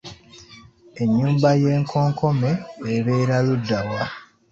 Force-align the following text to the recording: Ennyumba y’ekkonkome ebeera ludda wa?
Ennyumba 1.01 1.49
y’ekkonkome 1.61 2.51
ebeera 2.93 3.37
ludda 3.45 3.79
wa? 3.89 4.03